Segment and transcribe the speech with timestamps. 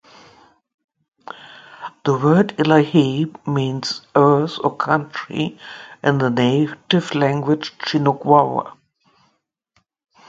[2.05, 5.59] The word "Illahee" means "earth" or "country"
[6.01, 8.75] in the Native language Chinuk Wawa.